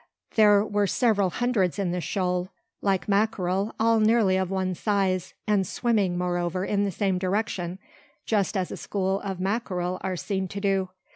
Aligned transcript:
There 0.33 0.65
were 0.65 0.87
several 0.87 1.29
hundreds 1.29 1.77
in 1.77 1.91
the 1.91 2.01
shoal; 2.01 2.49
like 2.81 3.07
mackerel, 3.07 3.75
all 3.79 3.99
nearly 3.99 4.35
of 4.35 4.49
one 4.49 4.73
size, 4.73 5.35
and 5.45 5.67
swimming, 5.67 6.17
moreover 6.17 6.65
in 6.65 6.85
the 6.85 6.91
same 6.91 7.19
direction, 7.19 7.77
just 8.25 8.57
as 8.57 8.71
a 8.71 8.77
school 8.77 9.19
of 9.21 9.39
mackerel 9.39 9.99
are 10.01 10.15
seen 10.15 10.47
to 10.47 10.59
do. 10.59 10.89